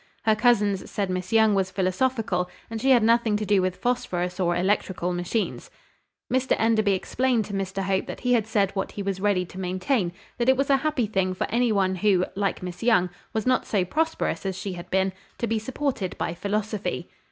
Her 0.23 0.35
cousins 0.35 0.89
said 0.89 1.11
Miss 1.11 1.31
Young 1.31 1.53
was 1.53 1.69
philosophical, 1.69 2.49
and 2.71 2.81
she 2.81 2.89
had 2.89 3.03
nothing 3.03 3.37
to 3.37 3.45
do 3.45 3.61
with 3.61 3.75
phosphorus 3.75 4.39
or 4.39 4.55
electrical 4.55 5.13
machines. 5.13 5.69
Mr 6.33 6.55
Enderby 6.57 6.93
explained 6.93 7.45
to 7.45 7.53
Mr 7.53 7.83
Hope 7.83 8.07
that 8.07 8.21
he 8.21 8.33
had 8.33 8.47
said 8.47 8.71
what 8.71 8.93
he 8.93 9.03
was 9.03 9.19
ready 9.21 9.45
to 9.45 9.59
maintain; 9.59 10.11
that 10.39 10.49
it 10.49 10.57
was 10.57 10.71
a 10.71 10.77
happy 10.77 11.05
thing 11.05 11.35
for 11.35 11.45
any 11.51 11.71
one 11.71 11.97
who, 11.97 12.25
like 12.33 12.63
Miss 12.63 12.81
Young, 12.81 13.11
was 13.31 13.45
not 13.45 13.67
so 13.67 13.85
prosperous 13.85 14.43
as 14.43 14.57
she 14.57 14.73
had 14.73 14.89
been, 14.89 15.13
to 15.37 15.45
be 15.45 15.59
supported 15.59 16.17
by 16.17 16.33
philosophy. 16.33 17.07